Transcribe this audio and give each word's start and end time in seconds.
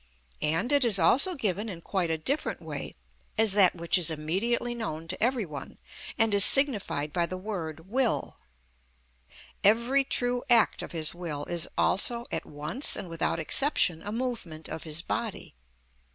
And 0.41 0.71
it 0.71 0.83
is 0.83 0.97
also 0.97 1.35
given 1.35 1.69
in 1.69 1.81
quite 1.81 2.09
a 2.09 2.17
different 2.17 2.59
way 2.59 2.95
as 3.37 3.51
that 3.51 3.75
which 3.75 3.99
is 3.99 4.09
immediately 4.09 4.73
known 4.73 5.07
to 5.07 5.23
every 5.23 5.45
one, 5.45 5.77
and 6.17 6.33
is 6.33 6.43
signified 6.43 7.13
by 7.13 7.27
the 7.27 7.37
word 7.37 7.87
will. 7.87 8.37
Every 9.63 10.03
true 10.03 10.41
act 10.49 10.81
of 10.81 10.91
his 10.91 11.13
will 11.13 11.45
is 11.45 11.67
also 11.77 12.25
at 12.31 12.47
once 12.47 12.95
and 12.95 13.09
without 13.09 13.37
exception 13.37 14.01
a 14.01 14.11
movement 14.11 14.67
of 14.67 14.85
his 14.85 15.03
body. 15.03 15.53